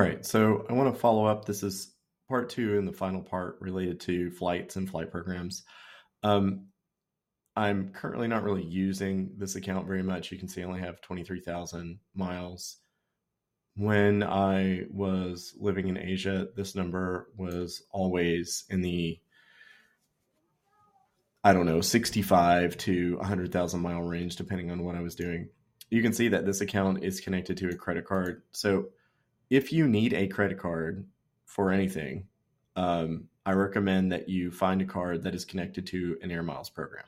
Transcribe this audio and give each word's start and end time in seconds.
right, 0.00 0.24
so 0.24 0.66
I 0.68 0.72
want 0.72 0.92
to 0.94 1.00
follow 1.00 1.26
up. 1.26 1.44
This 1.44 1.62
is 1.62 1.92
part 2.28 2.50
two 2.50 2.78
and 2.78 2.86
the 2.86 2.92
final 2.92 3.22
part 3.22 3.58
related 3.60 4.00
to 4.00 4.30
flights 4.30 4.76
and 4.76 4.88
flight 4.88 5.10
programs. 5.10 5.64
Um, 6.22 6.66
I'm 7.56 7.90
currently 7.90 8.28
not 8.28 8.44
really 8.44 8.64
using 8.64 9.32
this 9.36 9.56
account 9.56 9.86
very 9.86 10.02
much. 10.02 10.30
You 10.30 10.38
can 10.38 10.48
see 10.48 10.62
I 10.62 10.66
only 10.66 10.80
have 10.80 11.00
23,000 11.00 11.98
miles. 12.14 12.76
When 13.76 14.22
I 14.22 14.84
was 14.90 15.54
living 15.58 15.88
in 15.88 15.98
Asia, 15.98 16.48
this 16.54 16.74
number 16.74 17.28
was 17.36 17.82
always 17.90 18.64
in 18.70 18.82
the 18.82 19.18
I 21.42 21.54
don't 21.54 21.66
know, 21.66 21.80
65 21.80 22.76
to 22.76 23.16
100,000 23.16 23.80
mile 23.80 24.02
range, 24.02 24.36
depending 24.36 24.70
on 24.70 24.84
what 24.84 24.94
I 24.94 25.00
was 25.00 25.14
doing. 25.14 25.48
You 25.88 26.02
can 26.02 26.12
see 26.12 26.28
that 26.28 26.44
this 26.44 26.60
account 26.60 27.02
is 27.02 27.20
connected 27.20 27.56
to 27.58 27.70
a 27.70 27.74
credit 27.74 28.04
card. 28.04 28.42
So 28.52 28.90
if 29.50 29.72
you 29.72 29.88
need 29.88 30.14
a 30.14 30.28
credit 30.28 30.58
card 30.58 31.06
for 31.44 31.72
anything, 31.72 32.26
um, 32.76 33.28
I 33.44 33.52
recommend 33.52 34.12
that 34.12 34.28
you 34.28 34.50
find 34.52 34.80
a 34.80 34.86
card 34.86 35.24
that 35.24 35.34
is 35.34 35.44
connected 35.44 35.86
to 35.88 36.16
an 36.22 36.30
Air 36.30 36.42
Miles 36.42 36.70
program. 36.70 37.04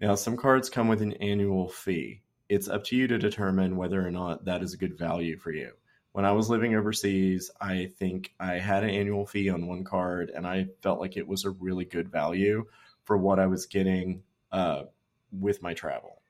Now, 0.00 0.16
some 0.16 0.36
cards 0.36 0.68
come 0.68 0.88
with 0.88 1.00
an 1.00 1.12
annual 1.14 1.68
fee. 1.68 2.22
It's 2.48 2.68
up 2.68 2.84
to 2.84 2.96
you 2.96 3.06
to 3.06 3.18
determine 3.18 3.76
whether 3.76 4.04
or 4.04 4.10
not 4.10 4.44
that 4.46 4.62
is 4.62 4.74
a 4.74 4.78
good 4.78 4.98
value 4.98 5.38
for 5.38 5.52
you. 5.52 5.70
When 6.12 6.24
I 6.24 6.32
was 6.32 6.50
living 6.50 6.74
overseas, 6.74 7.52
I 7.60 7.92
think 7.98 8.34
I 8.40 8.54
had 8.54 8.82
an 8.82 8.90
annual 8.90 9.24
fee 9.24 9.48
on 9.50 9.68
one 9.68 9.84
card 9.84 10.30
and 10.30 10.44
I 10.44 10.66
felt 10.82 10.98
like 10.98 11.16
it 11.16 11.28
was 11.28 11.44
a 11.44 11.50
really 11.50 11.84
good 11.84 12.10
value 12.10 12.64
for 13.04 13.16
what 13.16 13.38
I 13.38 13.46
was 13.46 13.66
getting 13.66 14.22
uh, 14.50 14.84
with 15.30 15.62
my 15.62 15.74
travel. 15.74 16.20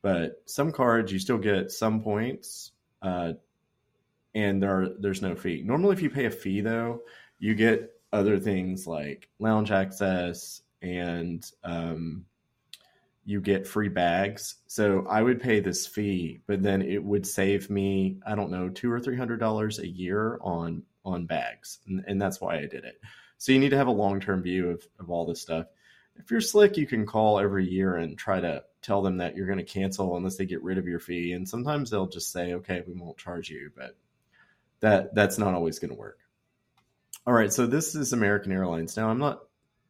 But 0.00 0.42
some 0.46 0.72
cards, 0.72 1.12
you 1.12 1.18
still 1.18 1.36
get 1.36 1.70
some 1.70 2.02
points, 2.02 2.72
uh, 3.02 3.34
and 4.36 4.62
there 4.62 4.82
are, 4.82 4.88
there's 5.00 5.22
no 5.22 5.34
fee. 5.34 5.62
Normally, 5.64 5.94
if 5.94 6.02
you 6.02 6.10
pay 6.10 6.26
a 6.26 6.30
fee, 6.30 6.60
though, 6.60 7.00
you 7.38 7.54
get 7.54 7.92
other 8.12 8.38
things 8.38 8.86
like 8.86 9.28
lounge 9.38 9.70
access 9.70 10.62
and 10.82 11.50
um, 11.64 12.26
you 13.24 13.40
get 13.40 13.66
free 13.66 13.88
bags. 13.88 14.56
So 14.66 15.06
I 15.08 15.22
would 15.22 15.40
pay 15.40 15.60
this 15.60 15.86
fee, 15.86 16.42
but 16.46 16.62
then 16.62 16.82
it 16.82 17.02
would 17.02 17.26
save 17.26 17.70
me, 17.70 18.20
I 18.26 18.34
don't 18.34 18.50
know, 18.50 18.68
two 18.68 18.92
or 18.92 19.00
three 19.00 19.16
hundred 19.16 19.40
dollars 19.40 19.78
a 19.78 19.88
year 19.88 20.38
on 20.42 20.82
on 21.04 21.24
bags, 21.26 21.78
and, 21.86 22.04
and 22.06 22.20
that's 22.20 22.40
why 22.40 22.56
I 22.56 22.66
did 22.66 22.84
it. 22.84 23.00
So 23.38 23.52
you 23.52 23.58
need 23.58 23.70
to 23.70 23.76
have 23.76 23.86
a 23.86 23.92
long 23.92 24.20
term 24.20 24.42
view 24.42 24.70
of, 24.70 24.86
of 25.00 25.10
all 25.10 25.24
this 25.26 25.40
stuff 25.40 25.66
if 26.18 26.30
you're 26.30 26.40
slick, 26.40 26.76
you 26.76 26.86
can 26.86 27.06
call 27.06 27.38
every 27.38 27.68
year 27.68 27.96
and 27.96 28.16
try 28.16 28.40
to 28.40 28.64
tell 28.82 29.02
them 29.02 29.18
that 29.18 29.36
you're 29.36 29.46
going 29.46 29.58
to 29.58 29.64
cancel 29.64 30.16
unless 30.16 30.36
they 30.36 30.46
get 30.46 30.62
rid 30.62 30.78
of 30.78 30.86
your 30.86 30.98
fee. 30.98 31.32
And 31.32 31.48
sometimes 31.48 31.90
they'll 31.90 32.08
just 32.08 32.32
say, 32.32 32.54
"Okay, 32.54 32.82
we 32.86 32.94
won't 32.94 33.18
charge 33.18 33.50
you," 33.50 33.70
but 33.76 33.96
that 34.80 35.14
that's 35.14 35.38
not 35.38 35.54
always 35.54 35.78
going 35.78 35.90
to 35.90 35.98
work. 35.98 36.18
All 37.26 37.34
right, 37.34 37.52
so 37.52 37.66
this 37.66 37.94
is 37.94 38.12
American 38.12 38.52
Airlines. 38.52 38.96
Now, 38.96 39.08
I'm 39.08 39.18
not 39.18 39.40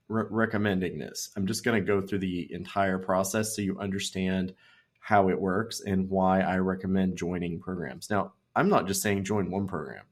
re- 0.08 0.24
recommending 0.30 0.98
this. 0.98 1.30
I'm 1.36 1.46
just 1.46 1.64
going 1.64 1.80
to 1.80 1.86
go 1.86 2.00
through 2.00 2.20
the 2.20 2.52
entire 2.52 2.98
process 2.98 3.54
so 3.54 3.62
you 3.62 3.78
understand 3.78 4.54
how 5.00 5.28
it 5.28 5.40
works 5.40 5.80
and 5.80 6.08
why 6.08 6.40
I 6.40 6.58
recommend 6.58 7.16
joining 7.16 7.60
programs. 7.60 8.10
Now, 8.10 8.32
I'm 8.54 8.68
not 8.68 8.86
just 8.86 9.02
saying 9.02 9.24
join 9.24 9.50
one 9.50 9.66
program. 9.66 10.04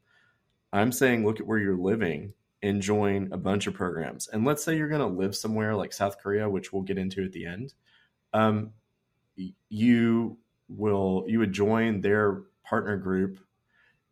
I'm 0.73 0.93
saying 0.93 1.25
look 1.25 1.41
at 1.41 1.47
where 1.47 1.59
you're 1.59 1.77
living 1.77 2.35
and 2.63 2.83
join 2.83 3.31
a 3.33 3.37
bunch 3.37 3.67
of 3.67 3.75
programs. 3.75 4.29
And 4.29 4.45
let's 4.45 4.65
say 4.65 4.77
you're 4.77 4.89
going 4.89 5.01
to 5.01 5.19
live 5.19 5.35
somewhere 5.37 5.75
like 5.75 5.93
South 5.93 6.19
Korea, 6.19 6.49
which 6.49 6.73
we'll 6.73 6.83
get 6.83 6.99
into 6.99 7.25
at 7.25 7.33
the 7.33 7.47
end. 7.47 7.75
Um, 8.33 8.71
you 9.69 10.39
will 10.69 11.25
you 11.27 11.39
would 11.41 11.53
join 11.53 12.01
their 12.01 12.43
partner 12.65 12.97
group 12.97 13.39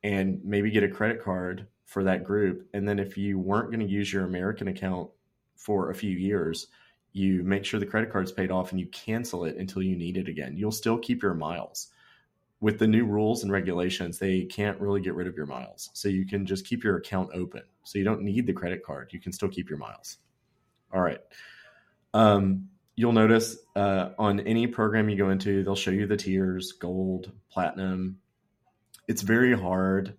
and 0.02 0.40
maybe 0.44 0.70
get 0.70 0.82
a 0.82 0.88
credit 0.88 1.22
card 1.22 1.66
for 1.84 2.04
that 2.04 2.24
group. 2.24 2.68
And 2.74 2.88
then 2.88 2.98
if 2.98 3.16
you 3.16 3.38
weren't 3.38 3.70
going 3.70 3.86
to 3.86 3.92
use 3.92 4.12
your 4.12 4.24
American 4.24 4.68
account 4.68 5.10
for 5.56 5.90
a 5.90 5.94
few 5.94 6.10
years, 6.10 6.68
you 7.12 7.42
make 7.42 7.64
sure 7.64 7.78
the 7.78 7.86
credit 7.86 8.10
card's 8.10 8.32
paid 8.32 8.50
off 8.50 8.70
and 8.70 8.80
you 8.80 8.86
cancel 8.86 9.44
it 9.44 9.56
until 9.56 9.82
you 9.82 9.96
need 9.96 10.16
it 10.16 10.28
again. 10.28 10.56
You'll 10.56 10.72
still 10.72 10.98
keep 10.98 11.22
your 11.22 11.34
miles 11.34 11.92
with 12.62 12.78
the 12.78 12.86
new 12.86 13.04
rules 13.04 13.42
and 13.42 13.50
regulations, 13.50 14.20
they 14.20 14.44
can't 14.44 14.80
really 14.80 15.00
get 15.00 15.14
rid 15.14 15.26
of 15.26 15.36
your 15.36 15.46
miles. 15.46 15.90
So 15.94 16.08
you 16.08 16.24
can 16.24 16.46
just 16.46 16.64
keep 16.64 16.84
your 16.84 16.96
account 16.96 17.30
open. 17.34 17.62
So 17.82 17.98
you 17.98 18.04
don't 18.04 18.22
need 18.22 18.46
the 18.46 18.52
credit 18.52 18.84
card. 18.84 19.10
You 19.12 19.18
can 19.18 19.32
still 19.32 19.48
keep 19.48 19.68
your 19.68 19.80
miles. 19.80 20.18
All 20.94 21.00
right. 21.00 21.18
Um, 22.14 22.68
you'll 22.94 23.12
notice 23.12 23.56
uh, 23.74 24.10
on 24.16 24.38
any 24.40 24.68
program 24.68 25.08
you 25.08 25.16
go 25.16 25.30
into, 25.30 25.64
they'll 25.64 25.74
show 25.74 25.90
you 25.90 26.06
the 26.06 26.16
tiers 26.16 26.70
gold, 26.70 27.32
platinum. 27.50 28.18
It's 29.08 29.22
very 29.22 29.58
hard 29.58 30.16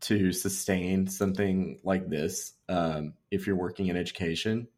to 0.00 0.32
sustain 0.32 1.06
something 1.06 1.78
like 1.82 2.08
this 2.08 2.52
um, 2.68 3.14
if 3.30 3.46
you're 3.46 3.56
working 3.56 3.88
in 3.88 3.96
education. 3.96 4.68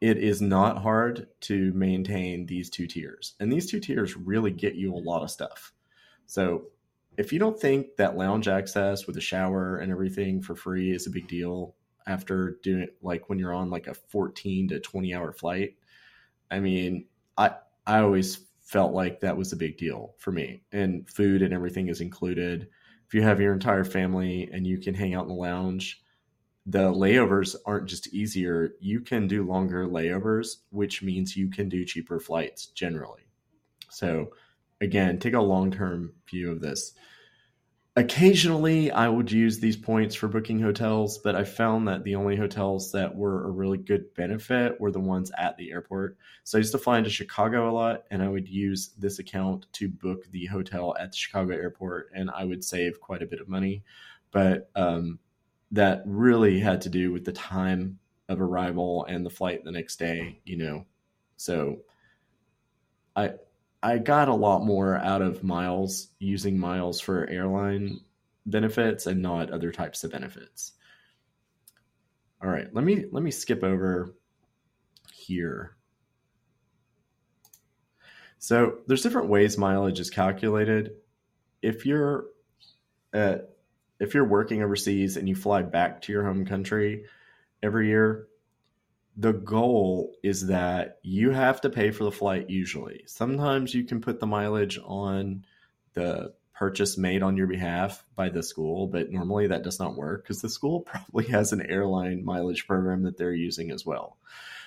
It 0.00 0.18
is 0.18 0.40
not 0.40 0.82
hard 0.82 1.26
to 1.42 1.72
maintain 1.72 2.46
these 2.46 2.70
two 2.70 2.86
tiers. 2.86 3.34
And 3.40 3.50
these 3.50 3.70
two 3.70 3.80
tiers 3.80 4.16
really 4.16 4.52
get 4.52 4.74
you 4.74 4.94
a 4.94 4.96
lot 4.96 5.22
of 5.22 5.30
stuff 5.30 5.72
so 6.28 6.66
if 7.16 7.32
you 7.32 7.40
don't 7.40 7.58
think 7.58 7.96
that 7.96 8.16
lounge 8.16 8.46
access 8.46 9.06
with 9.06 9.16
a 9.16 9.20
shower 9.20 9.78
and 9.78 9.90
everything 9.90 10.40
for 10.40 10.54
free 10.54 10.92
is 10.92 11.06
a 11.06 11.10
big 11.10 11.26
deal 11.26 11.74
after 12.06 12.58
doing 12.62 12.88
like 13.02 13.28
when 13.28 13.38
you're 13.38 13.54
on 13.54 13.70
like 13.70 13.86
a 13.86 13.94
14 13.94 14.68
to 14.68 14.78
20 14.78 15.14
hour 15.14 15.32
flight, 15.32 15.76
I 16.50 16.60
mean, 16.60 17.06
I 17.36 17.52
I 17.86 18.00
always 18.00 18.36
felt 18.68 18.92
like 18.92 19.20
that 19.20 19.36
was 19.36 19.50
a 19.50 19.56
big 19.56 19.78
deal 19.78 20.14
for 20.18 20.30
me. 20.30 20.60
And 20.72 21.08
food 21.08 21.40
and 21.40 21.54
everything 21.54 21.88
is 21.88 22.02
included. 22.02 22.68
If 23.06 23.14
you 23.14 23.22
have 23.22 23.40
your 23.40 23.54
entire 23.54 23.82
family 23.82 24.50
and 24.52 24.66
you 24.66 24.76
can 24.76 24.94
hang 24.94 25.14
out 25.14 25.22
in 25.22 25.28
the 25.28 25.34
lounge, 25.34 26.02
the 26.66 26.92
layovers 26.92 27.56
aren't 27.64 27.88
just 27.88 28.12
easier. 28.12 28.74
You 28.78 29.00
can 29.00 29.26
do 29.26 29.46
longer 29.46 29.86
layovers, 29.86 30.56
which 30.68 31.02
means 31.02 31.34
you 31.34 31.48
can 31.48 31.70
do 31.70 31.86
cheaper 31.86 32.20
flights 32.20 32.66
generally. 32.66 33.22
So 33.88 34.32
again, 34.82 35.18
take 35.18 35.32
a 35.32 35.40
long 35.40 35.70
term 35.70 36.12
view 36.30 36.52
of 36.52 36.60
this. 36.60 36.92
Occasionally, 37.98 38.92
I 38.92 39.08
would 39.08 39.32
use 39.32 39.58
these 39.58 39.76
points 39.76 40.14
for 40.14 40.28
booking 40.28 40.60
hotels, 40.60 41.18
but 41.18 41.34
I 41.34 41.42
found 41.42 41.88
that 41.88 42.04
the 42.04 42.14
only 42.14 42.36
hotels 42.36 42.92
that 42.92 43.12
were 43.12 43.48
a 43.48 43.50
really 43.50 43.76
good 43.76 44.14
benefit 44.14 44.80
were 44.80 44.92
the 44.92 45.00
ones 45.00 45.32
at 45.36 45.56
the 45.56 45.72
airport. 45.72 46.16
So 46.44 46.56
I 46.56 46.60
used 46.60 46.70
to 46.70 46.78
fly 46.78 46.98
into 46.98 47.10
Chicago 47.10 47.68
a 47.68 47.72
lot, 47.72 48.04
and 48.12 48.22
I 48.22 48.28
would 48.28 48.48
use 48.48 48.90
this 48.98 49.18
account 49.18 49.66
to 49.72 49.88
book 49.88 50.30
the 50.30 50.46
hotel 50.46 50.94
at 51.00 51.10
the 51.10 51.16
Chicago 51.16 51.54
airport, 51.54 52.12
and 52.14 52.30
I 52.30 52.44
would 52.44 52.62
save 52.62 53.00
quite 53.00 53.20
a 53.20 53.26
bit 53.26 53.40
of 53.40 53.48
money. 53.48 53.82
But 54.30 54.70
um, 54.76 55.18
that 55.72 56.04
really 56.06 56.60
had 56.60 56.80
to 56.82 56.88
do 56.88 57.10
with 57.10 57.24
the 57.24 57.32
time 57.32 57.98
of 58.28 58.40
arrival 58.40 59.06
and 59.06 59.26
the 59.26 59.30
flight 59.30 59.64
the 59.64 59.72
next 59.72 59.96
day, 59.96 60.38
you 60.44 60.56
know. 60.56 60.86
So 61.36 61.78
I 63.16 63.32
I 63.82 63.98
got 63.98 64.28
a 64.28 64.34
lot 64.34 64.64
more 64.64 64.96
out 64.96 65.22
of 65.22 65.44
miles 65.44 66.08
using 66.18 66.58
miles 66.58 67.00
for 67.00 67.28
airline 67.28 68.00
benefits 68.44 69.06
and 69.06 69.22
not 69.22 69.50
other 69.50 69.70
types 69.70 70.02
of 70.04 70.10
benefits. 70.10 70.72
All 72.42 72.50
right, 72.50 72.72
let 72.72 72.84
me 72.84 73.04
let 73.12 73.22
me 73.22 73.30
skip 73.30 73.62
over 73.62 74.14
here. 75.12 75.76
So 78.38 78.78
there's 78.86 79.02
different 79.02 79.28
ways 79.28 79.58
mileage 79.58 80.00
is 80.00 80.10
calculated. 80.10 80.92
If 81.62 81.84
you're 81.84 82.26
at, 83.12 83.50
if 83.98 84.14
you're 84.14 84.24
working 84.24 84.62
overseas 84.62 85.16
and 85.16 85.28
you 85.28 85.34
fly 85.34 85.62
back 85.62 86.02
to 86.02 86.12
your 86.12 86.24
home 86.24 86.46
country 86.46 87.04
every 87.62 87.88
year, 87.88 88.28
the 89.18 89.32
goal 89.32 90.14
is 90.22 90.46
that 90.46 90.98
you 91.02 91.32
have 91.32 91.60
to 91.60 91.68
pay 91.68 91.90
for 91.90 92.04
the 92.04 92.12
flight 92.12 92.48
usually. 92.48 93.02
Sometimes 93.06 93.74
you 93.74 93.82
can 93.82 94.00
put 94.00 94.20
the 94.20 94.26
mileage 94.26 94.78
on 94.84 95.44
the 95.94 96.32
purchase 96.54 96.96
made 96.96 97.20
on 97.20 97.36
your 97.36 97.48
behalf 97.48 98.04
by 98.14 98.28
the 98.28 98.44
school, 98.44 98.86
but 98.86 99.10
normally 99.10 99.48
that 99.48 99.64
does 99.64 99.80
not 99.80 99.96
work 99.96 100.22
because 100.22 100.40
the 100.40 100.48
school 100.48 100.80
probably 100.86 101.26
has 101.26 101.52
an 101.52 101.66
airline 101.66 102.24
mileage 102.24 102.68
program 102.68 103.02
that 103.02 103.18
they're 103.18 103.32
using 103.32 103.72
as 103.72 103.84
well. 103.84 104.16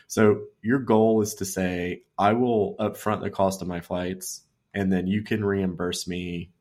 So 0.08 0.42
your 0.62 0.80
goal 0.80 1.22
is 1.22 1.34
to 1.36 1.46
say, 1.46 2.02
I 2.18 2.34
will 2.34 2.76
upfront 2.76 3.22
the 3.22 3.30
cost 3.30 3.62
of 3.62 3.70
my 3.70 3.80
flights 3.80 4.42
and 4.74 4.92
then 4.92 5.08
you 5.08 5.24
can 5.24 5.46
reimburse 5.46 6.10
me 6.10 6.52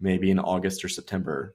maybe 0.00 0.32
in 0.32 0.40
August 0.40 0.84
or 0.84 0.88
September 0.88 1.54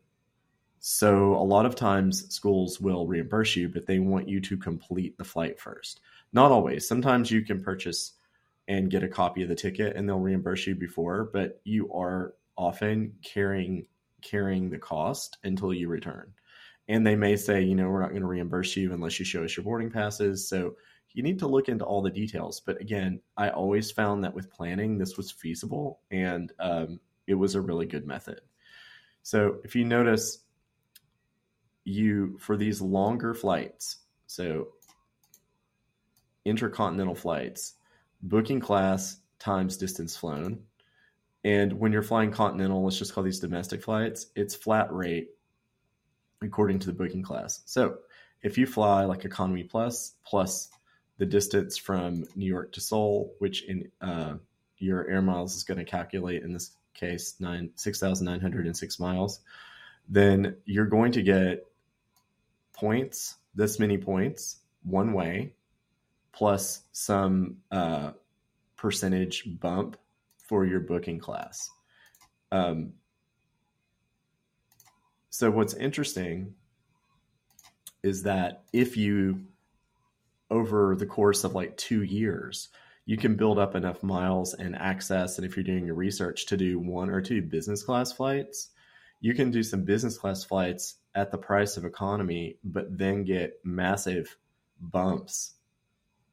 so 0.84 1.36
a 1.36 1.46
lot 1.46 1.68
of 1.68 1.76
times 1.76 2.34
schools 2.34 2.82
will 2.82 3.06
reimburse 3.06 3.56
you, 3.56 3.70
but 3.70 3.86
they 3.86 4.00
want 4.00 4.28
you 4.28 4.42
to 4.42 4.58
complete 4.58 5.16
the 5.16 5.24
flight 5.24 5.60
first. 5.60 6.02
Not 6.34 6.52
always. 6.52 6.88
Sometimes 6.88 7.30
you 7.30 7.44
can 7.44 7.62
purchase 7.62 8.14
and 8.68 8.90
get 8.90 9.04
a 9.04 9.08
copy 9.08 9.44
of 9.44 9.50
the 9.50 9.56
ticket 9.56 9.96
and 9.96 10.10
they'll 10.10 10.20
reimburse 10.20 10.66
you 10.66 10.74
before, 10.74 11.30
but 11.32 11.62
you 11.66 11.94
are 11.94 12.34
often 12.58 13.14
carrying 13.24 13.86
carrying 14.24 14.72
the 14.72 14.80
cost 14.80 15.38
until 15.44 15.72
you 15.72 15.88
return. 15.88 16.34
And 16.88 17.06
they 17.06 17.16
may 17.16 17.36
say, 17.36 17.62
you 17.62 17.76
know, 17.76 17.88
we're 17.88 18.02
not 18.02 18.10
going 18.10 18.22
to 18.24 18.28
reimburse 18.28 18.76
you 18.76 18.92
unless 18.92 19.20
you 19.20 19.26
show 19.26 19.44
us 19.44 19.56
your 19.56 19.64
boarding 19.64 19.92
passes. 19.92 20.50
So 20.50 20.76
you 21.14 21.22
need 21.22 21.38
to 21.40 21.48
look 21.48 21.70
into 21.70 21.86
all 21.86 22.02
the 22.02 22.10
details. 22.10 22.60
But 22.60 22.82
again, 22.82 23.22
I 23.38 23.50
always 23.50 23.92
found 23.92 24.24
that 24.24 24.34
with 24.34 24.50
planning, 24.50 24.98
this 24.98 25.16
was 25.16 25.30
feasible 25.30 26.00
and 26.10 26.52
um, 26.60 27.00
it 27.28 27.36
was 27.36 27.54
a 27.54 27.62
really 27.62 27.86
good 27.86 28.08
method. 28.08 28.42
So 29.22 29.58
if 29.64 29.76
you 29.76 29.86
notice, 29.86 30.40
you 31.84 32.38
for 32.40 32.58
these 32.58 32.82
longer 32.82 33.34
flights, 33.34 33.98
so 34.28 34.70
intercontinental 36.46 37.16
flights, 37.16 37.74
booking 38.22 38.60
class 38.60 39.18
times 39.40 39.78
distance 39.78 40.16
flown. 40.16 40.64
And 41.44 41.74
when 41.74 41.92
you're 41.92 42.04
flying 42.04 42.32
continental, 42.32 42.84
let's 42.84 43.00
just 43.00 43.14
call 43.14 43.24
these 43.24 43.40
domestic 43.40 43.82
flights, 43.82 44.28
it's 44.36 44.56
flat 44.56 44.94
rate 44.94 45.30
according 46.44 46.80
to 46.80 46.88
the 46.88 46.94
booking 46.94 47.24
class. 47.24 47.62
So 47.66 47.98
if 48.42 48.58
you 48.58 48.66
fly 48.66 49.06
like 49.06 49.26
economy 49.26 49.64
plus 49.64 50.14
plus 50.26 50.70
the 51.18 51.26
distance 51.26 51.78
from 51.78 52.26
New 52.36 52.48
York 52.48 52.72
to 52.74 52.82
Seoul, 52.82 53.34
which 53.40 53.64
in 53.64 53.92
uh, 54.02 54.36
your 54.78 55.08
air 55.08 55.22
miles 55.22 55.56
is 55.56 55.64
going 55.64 55.78
to 55.78 55.84
calculate 55.86 56.44
in 56.44 56.54
this 56.54 56.72
case 56.94 57.36
nine 57.40 57.72
six 57.76 58.00
thousand 58.00 58.26
nine 58.26 58.42
hundred 58.42 58.66
and 58.66 58.76
six 58.76 59.00
miles, 59.00 59.40
then 60.10 60.56
you're 60.66 60.88
going 60.88 61.12
to 61.12 61.22
get 61.22 61.71
points, 62.74 63.36
this 63.56 63.80
many 63.80 63.98
points, 63.98 64.60
one 64.84 65.14
way, 65.14 65.54
plus 66.32 66.82
some 66.92 67.58
uh, 67.72 68.12
percentage 68.78 69.44
bump 69.60 69.98
for 70.48 70.66
your 70.66 70.80
booking 70.80 71.20
class. 71.20 71.70
Um, 72.52 72.94
so 75.30 75.50
what's 75.50 75.74
interesting 75.74 76.56
is 78.04 78.24
that 78.24 78.64
if 78.74 78.98
you 78.98 79.46
over 80.50 80.96
the 80.98 81.06
course 81.06 81.44
of 81.44 81.56
like 81.56 81.78
two 81.78 82.04
years 82.04 82.70
you 83.06 83.18
can 83.18 83.36
build 83.36 83.58
up 83.58 83.76
enough 83.76 84.04
miles 84.04 84.54
and 84.54 84.76
access 84.76 85.38
and 85.38 85.46
if 85.46 85.56
you're 85.56 85.64
doing 85.64 85.86
your 85.86 85.96
research 85.96 86.46
to 86.48 86.58
do 86.58 86.78
one 86.78 87.10
or 87.10 87.22
two 87.22 87.42
business 87.42 87.84
class 87.84 88.12
flights 88.12 88.70
you 89.22 89.34
can 89.34 89.52
do 89.52 89.64
some 89.64 89.84
business 89.84 90.18
class 90.18 90.44
flights 90.44 90.96
at 91.16 91.32
the 91.32 91.38
price 91.38 91.78
of 91.78 91.86
economy 91.86 92.58
but 92.64 92.98
then 92.98 93.24
get 93.24 93.60
massive 93.64 94.38
bumps 94.80 95.54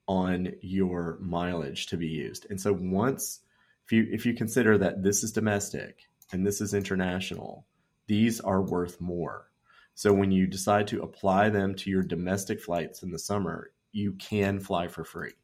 on 0.06 0.54
your 0.62 1.18
mileage 1.20 1.86
to 1.86 1.96
be 1.96 2.08
used 2.08 2.46
and 2.50 2.60
so 2.60 2.72
once 2.72 3.40
if 3.84 3.92
you 3.92 4.06
if 4.10 4.24
you 4.24 4.34
consider 4.34 4.78
that 4.78 5.02
this 5.02 5.22
is 5.22 5.32
domestic 5.32 6.08
and 6.32 6.46
this 6.46 6.60
is 6.60 6.74
international 6.74 7.66
these 8.08 8.40
are 8.40 8.62
worth 8.62 9.00
more. 9.00 9.48
So 9.94 10.12
when 10.12 10.32
you 10.32 10.46
decide 10.46 10.88
to 10.88 11.02
apply 11.02 11.50
them 11.50 11.74
to 11.76 11.90
your 11.90 12.02
domestic 12.02 12.60
flights 12.60 13.02
in 13.02 13.10
the 13.10 13.18
summer, 13.18 13.70
you 13.92 14.12
can 14.12 14.60
fly 14.60 14.88
for 14.88 15.04
free. 15.04 15.34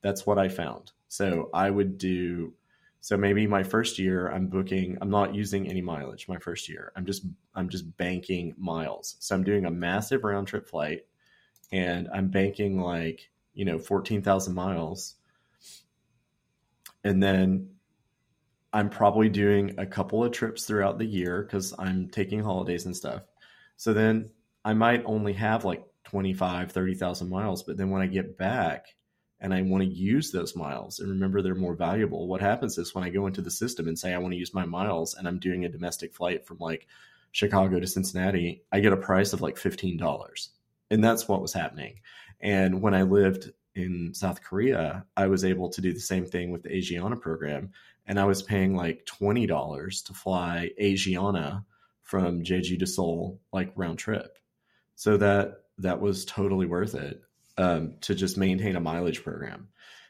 That's 0.00 0.26
what 0.26 0.38
I 0.38 0.48
found. 0.48 0.92
So 1.08 1.50
I 1.52 1.70
would 1.70 1.98
do 1.98 2.54
so 3.00 3.16
maybe 3.16 3.46
my 3.46 3.62
first 3.62 3.98
year 3.98 4.28
I'm 4.28 4.48
booking 4.48 4.98
I'm 5.00 5.10
not 5.10 5.34
using 5.34 5.68
any 5.68 5.80
mileage 5.80 6.28
my 6.28 6.38
first 6.38 6.68
year. 6.68 6.92
I'm 6.96 7.06
just 7.06 7.24
I'm 7.54 7.68
just 7.68 7.96
banking 7.96 8.54
miles. 8.58 9.16
So 9.20 9.34
I'm 9.34 9.44
doing 9.44 9.66
a 9.66 9.70
massive 9.70 10.24
round 10.24 10.48
trip 10.48 10.68
flight 10.68 11.02
and 11.72 12.08
I'm 12.12 12.28
banking 12.28 12.80
like, 12.80 13.30
you 13.54 13.64
know, 13.64 13.78
14,000 13.78 14.54
miles. 14.54 15.16
And 17.04 17.22
then 17.22 17.70
I'm 18.72 18.90
probably 18.90 19.28
doing 19.28 19.74
a 19.78 19.86
couple 19.86 20.24
of 20.24 20.32
trips 20.32 20.64
throughout 20.64 20.98
the 20.98 21.06
year 21.06 21.42
because 21.42 21.74
I'm 21.78 22.08
taking 22.08 22.42
holidays 22.42 22.86
and 22.86 22.96
stuff. 22.96 23.22
So 23.76 23.92
then 23.92 24.30
I 24.64 24.74
might 24.74 25.02
only 25.06 25.32
have 25.34 25.64
like 25.64 25.84
25, 26.04 26.72
30,000 26.72 27.28
miles. 27.28 27.62
But 27.62 27.76
then 27.76 27.90
when 27.90 28.02
I 28.02 28.06
get 28.06 28.36
back 28.36 28.86
and 29.40 29.54
I 29.54 29.62
want 29.62 29.84
to 29.84 29.88
use 29.88 30.30
those 30.30 30.56
miles 30.56 30.98
and 30.98 31.08
remember 31.08 31.42
they're 31.42 31.54
more 31.54 31.74
valuable, 31.74 32.26
what 32.26 32.40
happens 32.40 32.76
is 32.78 32.94
when 32.94 33.04
I 33.04 33.10
go 33.10 33.26
into 33.26 33.40
the 33.40 33.50
system 33.50 33.86
and 33.88 33.98
say 33.98 34.12
I 34.12 34.18
want 34.18 34.32
to 34.32 34.38
use 34.38 34.54
my 34.54 34.64
miles 34.64 35.14
and 35.14 35.28
I'm 35.28 35.38
doing 35.38 35.64
a 35.64 35.68
domestic 35.68 36.14
flight 36.14 36.46
from 36.46 36.58
like 36.58 36.86
Chicago 37.32 37.78
to 37.78 37.86
Cincinnati, 37.86 38.62
I 38.72 38.80
get 38.80 38.92
a 38.92 38.96
price 38.96 39.32
of 39.32 39.40
like 39.40 39.56
$15. 39.56 40.48
And 40.90 41.04
that's 41.04 41.28
what 41.28 41.42
was 41.42 41.52
happening. 41.52 42.00
And 42.40 42.82
when 42.82 42.94
I 42.94 43.02
lived 43.02 43.52
in 43.74 44.12
South 44.14 44.42
Korea, 44.42 45.04
I 45.16 45.26
was 45.26 45.44
able 45.44 45.68
to 45.70 45.80
do 45.80 45.92
the 45.92 46.00
same 46.00 46.26
thing 46.26 46.50
with 46.50 46.62
the 46.62 46.70
Asiana 46.70 47.20
program 47.20 47.70
and 48.08 48.18
I 48.18 48.24
was 48.24 48.42
paying 48.42 48.74
like 48.74 49.04
twenty 49.04 49.46
dollars 49.46 50.02
to 50.02 50.14
fly 50.14 50.70
Asiana 50.80 51.64
from 52.02 52.42
Jeju 52.42 52.78
to 52.78 52.86
Seoul, 52.86 53.38
like 53.52 53.70
round 53.76 53.98
trip. 53.98 54.38
So 54.94 55.18
that 55.18 55.64
that 55.76 56.00
was 56.00 56.24
totally 56.24 56.66
worth 56.66 56.94
it 56.94 57.22
um, 57.58 57.94
to 58.02 58.14
just 58.14 58.38
maintain 58.38 58.76
a 58.76 58.80
mileage 58.80 59.22
program. 59.22 59.68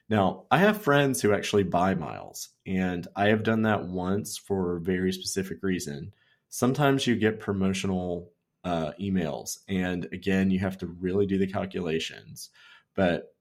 Now, 0.09 0.45
I 0.50 0.59
have 0.59 0.83
friends 0.83 1.21
who 1.21 1.35
actually 1.35 1.65
buy 1.65 1.95
miles, 1.95 2.49
and 2.67 3.06
I 3.17 3.29
have 3.29 3.43
done 3.43 3.62
that 3.62 3.85
once 3.89 4.39
for 4.39 4.77
a 4.77 4.81
very 4.81 5.12
specific 5.12 5.59
reason. 5.62 6.12
Sometimes 6.49 7.06
you 7.06 7.17
get 7.17 7.41
promotional 7.41 8.33
uh, 8.65 8.93
emails, 9.00 9.59
and 9.69 10.06
again, 10.12 10.50
you 10.50 10.61
have 10.61 10.79
to 10.79 10.87
really 10.87 11.27
do 11.27 11.37
the 11.37 11.47
calculations. 11.47 12.50
But 12.95 13.35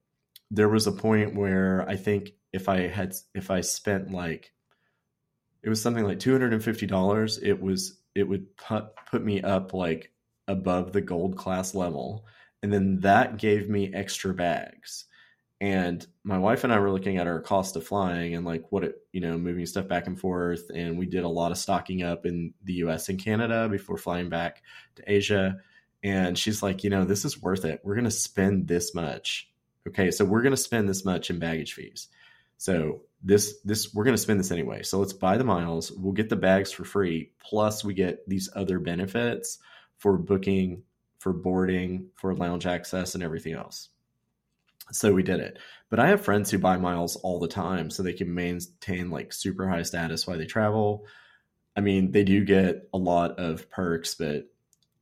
there 0.51 0.69
was 0.69 0.87
a 0.87 0.91
point 0.91 1.35
where 1.35 1.85
I 1.87 1.95
think 1.95 2.31
if 2.53 2.69
I 2.69 2.87
had 2.87 3.13
if 3.33 3.49
I 3.51 3.61
spent 3.61 4.11
like 4.11 4.51
it 5.63 5.69
was 5.69 5.81
something 5.81 6.05
like 6.05 6.19
two 6.19 6.31
hundred 6.31 6.53
and 6.53 6.63
fifty 6.63 6.85
dollars, 6.85 7.37
it 7.37 7.61
was 7.61 7.99
it 8.13 8.27
would 8.27 8.55
put 8.57 8.87
put 9.09 9.23
me 9.23 9.41
up 9.41 9.73
like 9.73 10.11
above 10.47 10.91
the 10.91 11.01
gold 11.01 11.37
class 11.37 11.75
level, 11.75 12.25
and 12.63 12.73
then 12.73 12.99
that 13.01 13.37
gave 13.37 13.69
me 13.69 13.93
extra 13.93 14.33
bags. 14.33 15.05
And 15.59 16.05
my 16.23 16.37
wife 16.37 16.63
and 16.63 16.71
I 16.71 16.79
were 16.79 16.91
looking 16.91 17.17
at 17.17 17.25
our 17.25 17.41
cost 17.41 17.75
of 17.75 17.85
flying 17.85 18.35
and 18.35 18.45
like 18.45 18.71
what 18.71 18.83
it, 18.83 18.95
you 19.11 19.21
know, 19.21 19.37
moving 19.37 19.65
stuff 19.65 19.87
back 19.87 20.05
and 20.05 20.19
forth. 20.19 20.69
And 20.73 20.99
we 20.99 21.07
did 21.07 21.23
a 21.23 21.29
lot 21.29 21.51
of 21.51 21.57
stocking 21.57 22.03
up 22.03 22.27
in 22.27 22.53
the 22.63 22.73
US 22.73 23.09
and 23.09 23.17
Canada 23.17 23.67
before 23.67 23.97
flying 23.97 24.29
back 24.29 24.61
to 24.95 25.03
Asia. 25.11 25.57
And 26.03 26.37
she's 26.37 26.61
like, 26.61 26.83
you 26.83 26.91
know, 26.91 27.05
this 27.05 27.25
is 27.25 27.41
worth 27.41 27.65
it. 27.65 27.81
We're 27.83 27.95
going 27.95 28.05
to 28.05 28.11
spend 28.11 28.67
this 28.67 28.93
much. 28.93 29.49
Okay. 29.87 30.11
So 30.11 30.25
we're 30.25 30.43
going 30.43 30.53
to 30.53 30.57
spend 30.57 30.87
this 30.87 31.03
much 31.03 31.31
in 31.31 31.39
baggage 31.39 31.73
fees. 31.73 32.07
So 32.57 33.01
this 33.23 33.55
this 33.63 33.93
we're 33.93 34.03
going 34.03 34.15
to 34.15 34.21
spend 34.21 34.39
this 34.39 34.51
anyway. 34.51 34.83
So 34.83 34.99
let's 34.99 35.13
buy 35.13 35.37
the 35.37 35.43
miles. 35.43 35.91
We'll 35.91 36.13
get 36.13 36.29
the 36.29 36.35
bags 36.35 36.71
for 36.71 36.83
free. 36.83 37.31
Plus 37.39 37.83
we 37.83 37.95
get 37.95 38.27
these 38.29 38.49
other 38.55 38.79
benefits 38.79 39.57
for 39.97 40.17
booking, 40.17 40.83
for 41.27 41.33
boarding, 41.33 42.07
for 42.15 42.33
lounge 42.33 42.65
access 42.65 43.13
and 43.13 43.21
everything 43.21 43.53
else. 43.53 43.89
So 44.93 45.13
we 45.13 45.23
did 45.23 45.41
it. 45.41 45.59
But 45.89 45.99
I 45.99 46.07
have 46.07 46.23
friends 46.23 46.49
who 46.49 46.57
buy 46.57 46.77
miles 46.77 47.17
all 47.17 47.37
the 47.37 47.49
time 47.49 47.89
so 47.89 48.01
they 48.01 48.13
can 48.13 48.33
maintain 48.33 49.09
like 49.09 49.33
super 49.33 49.67
high 49.67 49.81
status 49.81 50.25
while 50.25 50.37
they 50.37 50.45
travel. 50.45 51.05
I 51.75 51.81
mean, 51.81 52.13
they 52.13 52.23
do 52.23 52.45
get 52.45 52.87
a 52.93 52.97
lot 52.97 53.39
of 53.39 53.69
perks, 53.69 54.15
but 54.15 54.47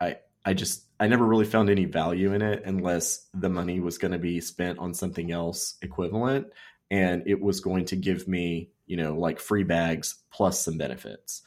I 0.02 0.18
I 0.44 0.56
just 0.56 0.86
I 1.00 1.08
never 1.08 1.24
really 1.24 1.46
found 1.46 1.70
any 1.70 1.86
value 1.86 2.34
in 2.34 2.42
it 2.42 2.64
unless 2.66 3.28
the 3.36 3.50
money 3.50 3.80
was 3.80 4.00
going 4.00 4.14
to 4.14 4.18
be 4.18 4.42
spent 4.42 4.80
on 4.80 4.96
something 4.96 5.32
else 5.32 5.76
equivalent 5.84 6.48
and 6.90 7.22
it 7.28 7.40
was 7.40 7.60
going 7.60 7.86
to 7.86 7.96
give 7.96 8.28
me, 8.28 8.72
you 8.88 8.98
know, 8.98 9.14
like 9.14 9.40
free 9.40 9.64
bags 9.64 10.16
plus 10.32 10.66
some 10.66 10.80
benefits. 10.80 11.44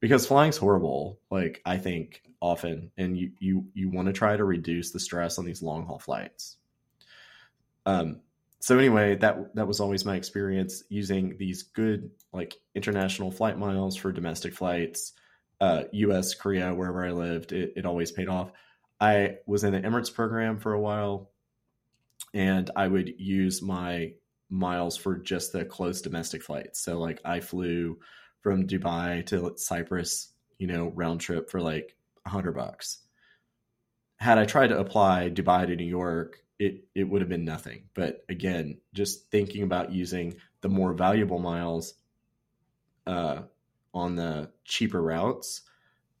Because 0.00 0.26
flying's 0.26 0.56
horrible, 0.56 1.20
like 1.30 1.62
I 1.64 1.78
think 1.78 2.25
often, 2.46 2.90
and 2.96 3.16
you 3.16 3.32
you 3.38 3.66
you 3.74 3.90
want 3.90 4.06
to 4.06 4.12
try 4.12 4.36
to 4.36 4.44
reduce 4.44 4.92
the 4.92 5.00
stress 5.00 5.38
on 5.38 5.44
these 5.44 5.62
long 5.62 5.86
haul 5.86 5.98
flights. 5.98 6.56
Um, 7.84 8.20
so 8.60 8.78
anyway, 8.78 9.16
that 9.16 9.54
that 9.54 9.66
was 9.66 9.80
always 9.80 10.04
my 10.04 10.16
experience 10.16 10.82
using 10.88 11.36
these 11.38 11.62
good 11.62 12.10
like 12.32 12.56
international 12.74 13.30
flight 13.30 13.58
miles 13.58 13.96
for 13.96 14.12
domestic 14.12 14.54
flights, 14.54 15.12
uh, 15.60 15.84
U.S., 15.92 16.34
Korea, 16.34 16.74
wherever 16.74 17.04
I 17.04 17.12
lived. 17.12 17.52
It, 17.52 17.74
it 17.76 17.86
always 17.86 18.12
paid 18.12 18.28
off. 18.28 18.50
I 19.00 19.36
was 19.46 19.62
in 19.62 19.72
the 19.72 19.80
Emirates 19.80 20.12
program 20.12 20.58
for 20.58 20.72
a 20.72 20.80
while, 20.80 21.30
and 22.34 22.70
I 22.74 22.88
would 22.88 23.20
use 23.20 23.62
my 23.62 24.12
miles 24.48 24.96
for 24.96 25.16
just 25.18 25.52
the 25.52 25.64
close 25.64 26.00
domestic 26.00 26.42
flights. 26.42 26.80
So 26.80 26.98
like 26.98 27.20
I 27.24 27.40
flew 27.40 27.98
from 28.40 28.66
Dubai 28.66 29.26
to 29.26 29.52
Cyprus, 29.56 30.32
you 30.58 30.66
know, 30.66 30.92
round 30.94 31.20
trip 31.20 31.50
for 31.50 31.60
like 31.60 31.96
a 32.26 32.28
hundred 32.28 32.52
bucks. 32.52 32.98
Had 34.16 34.38
I 34.38 34.44
tried 34.44 34.68
to 34.68 34.78
apply 34.78 35.30
Dubai 35.30 35.66
to 35.66 35.76
New 35.76 35.84
York, 35.84 36.38
it 36.58 36.84
it 36.94 37.04
would 37.04 37.22
have 37.22 37.28
been 37.28 37.44
nothing. 37.44 37.84
But 37.94 38.24
again, 38.28 38.78
just 38.94 39.30
thinking 39.30 39.62
about 39.62 39.92
using 39.92 40.34
the 40.60 40.68
more 40.68 40.92
valuable 40.92 41.38
miles 41.38 41.94
uh, 43.06 43.42
on 43.94 44.16
the 44.16 44.50
cheaper 44.64 45.02
routes, 45.02 45.62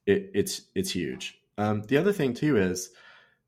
it, 0.06 0.30
it's 0.34 0.62
it's 0.74 0.90
huge. 0.90 1.40
Um, 1.58 1.82
the 1.82 1.96
other 1.96 2.12
thing 2.12 2.34
too 2.34 2.56
is 2.56 2.90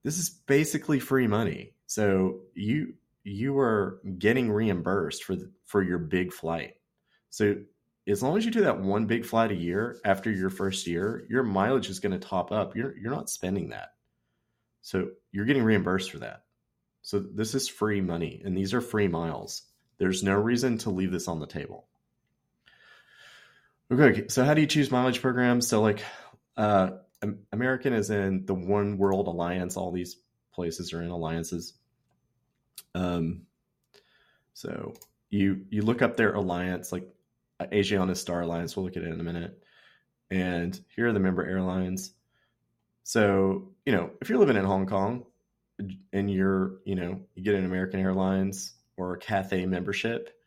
this 0.03 0.19
is 0.19 0.31
basically 0.31 0.99
free 0.99 1.27
money. 1.27 1.75
So 1.87 2.41
you 2.55 2.95
you 3.25 3.59
are 3.59 4.01
getting 4.19 4.51
reimbursed 4.51 5.25
for 5.25 5.37
the, 5.37 5.51
for 5.65 5.83
your 5.83 5.99
big 5.99 6.33
flight. 6.33 6.75
So 7.31 7.57
as 8.09 8.23
long 8.23 8.37
as 8.37 8.45
you 8.45 8.51
do 8.51 8.63
that 8.63 8.81
one 8.81 9.07
big 9.07 9.25
flight 9.25 9.53
a 9.53 9.57
year 9.57 9.99
after 10.05 10.31
your 10.31 10.51
first 10.51 10.87
year, 10.87 11.27
your 11.29 11.43
mileage 11.43 11.91
is 11.91 12.01
going 12.01 12.19
to 12.19 12.27
top 12.27 12.51
up. 12.51 12.75
You're 12.75 12.97
you're 12.97 13.13
not 13.13 13.31
spending 13.31 13.71
that. 13.71 13.91
So 14.81 15.11
you're 15.31 15.45
getting 15.45 15.63
reimbursed 15.63 16.11
for 16.11 16.19
that. 16.21 16.45
So 17.03 17.21
this 17.21 17.55
is 17.55 17.69
free 17.69 18.01
money 18.01 18.43
and 18.45 18.57
these 18.57 18.75
are 18.75 18.81
free 18.81 19.09
miles. 19.09 19.63
There's 19.99 20.23
no 20.23 20.35
reason 20.35 20.79
to 20.79 20.91
leave 20.91 21.11
this 21.11 21.29
on 21.29 21.41
the 21.41 21.47
table. 21.47 21.87
Okay, 23.91 24.29
so 24.29 24.45
how 24.45 24.55
do 24.55 24.61
you 24.61 24.67
choose 24.67 24.91
mileage 24.91 25.21
programs? 25.21 25.67
So 25.67 25.83
like 25.83 26.03
uh 26.57 26.91
American 27.53 27.93
is 27.93 28.11
in 28.11 28.47
the 28.47 28.55
One 28.55 28.97
World 28.97 29.27
Alliance. 29.27 29.77
All 29.77 29.91
these 29.91 30.17
places 30.53 30.93
are 30.93 31.03
in 31.03 31.11
alliances. 31.11 31.75
Um, 32.95 33.43
so 34.55 34.95
you 35.31 35.65
you 35.71 35.83
look 35.83 36.01
up 36.01 36.17
their 36.17 36.35
alliance, 36.35 36.93
like 36.93 37.09
Asiana 37.67 38.17
Star 38.17 38.43
Alliance. 38.43 38.77
We'll 38.77 38.85
look 38.85 38.97
at 38.97 39.03
it 39.03 39.13
in 39.13 39.21
a 39.21 39.25
minute. 39.25 39.63
And 40.31 40.79
here 40.95 41.09
are 41.09 41.13
the 41.13 41.21
member 41.21 41.45
airlines. 41.45 42.13
So 43.05 43.71
you 43.87 43.93
know, 43.93 44.11
if 44.21 44.29
you're 44.29 44.39
living 44.39 44.57
in 44.57 44.65
Hong 44.65 44.87
Kong 44.87 45.25
and 46.13 46.31
you're 46.31 46.81
you 46.85 46.95
know 46.95 47.21
you 47.35 47.43
get 47.43 47.55
an 47.55 47.65
American 47.65 48.01
Airlines 48.01 48.75
or 48.97 49.15
a 49.15 49.19
Cathay 49.19 49.65
membership, 49.67 50.39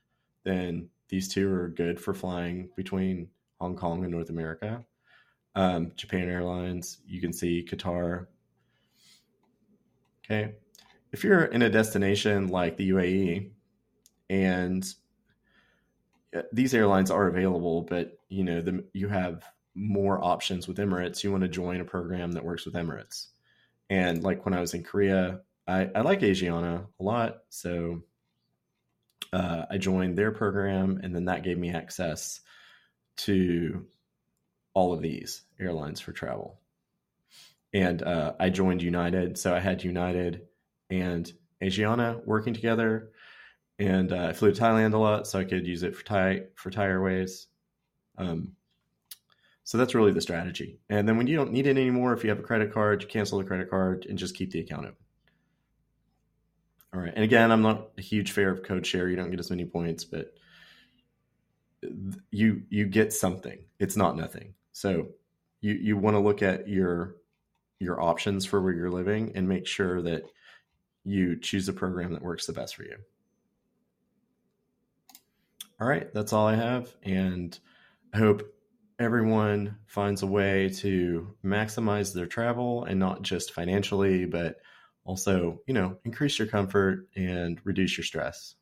then 0.43 0.89
these 1.09 1.27
two 1.27 1.51
are 1.51 1.69
good 1.69 1.99
for 1.99 2.13
flying 2.13 2.69
between 2.75 3.27
Hong 3.59 3.75
Kong 3.75 4.03
and 4.03 4.11
North 4.11 4.29
America. 4.29 4.85
Um, 5.55 5.91
Japan 5.95 6.29
Airlines, 6.29 6.99
you 7.05 7.19
can 7.19 7.33
see 7.33 7.65
Qatar. 7.67 8.27
Okay. 10.23 10.53
If 11.11 11.23
you're 11.23 11.45
in 11.45 11.63
a 11.63 11.69
destination 11.69 12.47
like 12.47 12.77
the 12.77 12.89
UAE 12.91 13.49
and 14.29 14.93
these 16.51 16.73
airlines 16.73 17.11
are 17.11 17.27
available, 17.27 17.81
but 17.81 18.17
you 18.29 18.43
know, 18.43 18.61
the, 18.61 18.85
you 18.93 19.07
have 19.07 19.43
more 19.75 20.23
options 20.23 20.67
with 20.67 20.77
Emirates. 20.77 21.23
You 21.23 21.31
want 21.31 21.43
to 21.43 21.49
join 21.49 21.81
a 21.81 21.85
program 21.85 22.33
that 22.33 22.45
works 22.45 22.65
with 22.65 22.75
Emirates. 22.75 23.27
And 23.89 24.23
like 24.23 24.45
when 24.45 24.53
I 24.53 24.61
was 24.61 24.73
in 24.73 24.83
Korea, 24.83 25.41
I, 25.67 25.89
I 25.93 26.01
like 26.01 26.21
Asiana 26.21 26.85
a 26.99 27.03
lot. 27.03 27.39
So 27.49 28.03
uh, 29.33 29.65
I 29.69 29.77
joined 29.77 30.17
their 30.17 30.31
program, 30.31 30.99
and 31.03 31.15
then 31.15 31.25
that 31.25 31.43
gave 31.43 31.57
me 31.57 31.71
access 31.71 32.41
to 33.17 33.85
all 34.73 34.93
of 34.93 35.01
these 35.01 35.43
airlines 35.59 35.99
for 35.99 36.11
travel. 36.11 36.59
And 37.73 38.01
uh, 38.01 38.33
I 38.39 38.49
joined 38.49 38.81
United, 38.81 39.37
so 39.37 39.55
I 39.55 39.59
had 39.59 39.83
United 39.83 40.47
and 40.89 41.31
Asiana 41.61 42.25
working 42.25 42.53
together, 42.53 43.11
and 43.81 44.13
uh, 44.13 44.27
I 44.27 44.33
flew 44.33 44.51
to 44.51 44.61
Thailand 44.61 44.93
a 44.93 44.97
lot, 44.97 45.25
so 45.25 45.39
I 45.39 45.43
could 45.43 45.65
use 45.65 45.81
it 45.81 45.95
for 45.95 46.05
Thai 46.05 46.43
for 46.55 46.69
Thai 46.69 46.85
Airways. 46.85 47.47
Um, 48.17 48.55
so 49.63 49.77
that's 49.77 49.95
really 49.95 50.11
the 50.11 50.21
strategy. 50.21 50.79
And 50.89 51.07
then 51.07 51.17
when 51.17 51.25
you 51.25 51.35
don't 51.35 51.51
need 51.51 51.65
it 51.65 51.71
anymore, 51.71 52.13
if 52.13 52.23
you 52.23 52.29
have 52.29 52.39
a 52.39 52.43
credit 52.43 52.73
card, 52.73 53.01
you 53.01 53.07
cancel 53.07 53.39
the 53.39 53.43
credit 53.43 53.69
card 53.69 54.05
and 54.07 54.19
just 54.19 54.35
keep 54.35 54.51
the 54.51 54.59
account 54.59 54.85
open. 54.85 54.95
All 56.93 56.99
right. 56.99 57.13
And 57.15 57.23
again, 57.23 57.51
I'm 57.51 57.61
not 57.61 57.89
a 57.97 58.01
huge 58.01 58.33
fan 58.33 58.49
of 58.49 58.63
code 58.63 58.85
share. 58.85 59.07
You 59.07 59.15
don't 59.15 59.31
get 59.31 59.39
as 59.39 59.49
many 59.49 59.65
points, 59.65 60.03
but 60.03 60.35
you 62.29 62.61
you 62.69 62.85
get 62.85 63.13
something. 63.13 63.57
It's 63.79 63.97
not 63.97 64.15
nothing. 64.15 64.53
So 64.73 65.07
you 65.61 65.73
you 65.73 65.97
want 65.97 66.15
to 66.15 66.19
look 66.19 66.43
at 66.43 66.67
your 66.67 67.15
your 67.79 67.99
options 67.99 68.45
for 68.45 68.61
where 68.61 68.73
you're 68.73 68.91
living 68.91 69.31
and 69.33 69.49
make 69.49 69.65
sure 69.65 70.03
that 70.03 70.23
you 71.03 71.39
choose 71.39 71.67
a 71.67 71.73
program 71.73 72.13
that 72.13 72.21
works 72.21 72.45
the 72.45 72.53
best 72.53 72.75
for 72.75 72.83
you. 72.83 72.97
All 75.81 75.87
right, 75.87 76.13
that's 76.13 76.31
all 76.31 76.45
I 76.45 76.53
have 76.55 76.95
and 77.01 77.57
I 78.13 78.19
hope 78.19 78.43
everyone 78.99 79.77
finds 79.87 80.21
a 80.21 80.27
way 80.27 80.69
to 80.69 81.35
maximize 81.43 82.13
their 82.13 82.27
travel 82.27 82.83
and 82.83 82.99
not 82.99 83.23
just 83.23 83.51
financially 83.51 84.25
but 84.27 84.57
also, 85.05 85.59
you 85.65 85.73
know, 85.73 85.97
increase 86.05 86.37
your 86.37 86.47
comfort 86.47 87.07
and 87.15 87.59
reduce 87.63 87.97
your 87.97 88.05
stress. 88.05 88.53